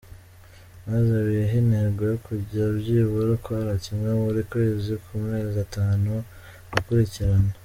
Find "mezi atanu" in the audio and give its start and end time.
5.27-6.11